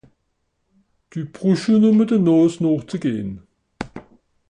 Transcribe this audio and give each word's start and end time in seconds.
Dü 1.09 1.19
brüsch 1.33 1.63
jo 1.69 1.75
nùmme 1.81 2.05
de 2.09 2.17
Nààs 2.25 2.55
nooch 2.61 2.85
ze 2.89 2.97
gehn. 3.03 3.31